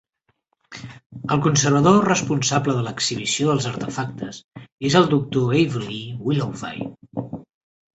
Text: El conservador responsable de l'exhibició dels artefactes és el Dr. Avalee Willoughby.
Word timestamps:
El 1.35 1.43
conservador 1.47 1.99
responsable 2.07 2.75
de 2.79 2.83
l'exhibició 2.89 3.53
dels 3.53 3.69
artefactes 3.75 4.43
és 4.93 5.01
el 5.05 5.09
Dr. 5.17 5.49
Avalee 5.63 6.21
Willoughby. 6.29 7.37